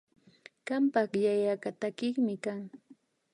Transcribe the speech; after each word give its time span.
Kanpak 0.67 1.11
yayaka 1.25 1.69
takikmi 1.81 2.35
kan 2.45 2.61